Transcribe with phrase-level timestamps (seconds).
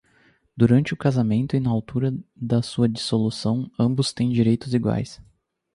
[0.57, 5.21] Durante o casamento e na altura da sua dissolução, ambos têm direitos iguais.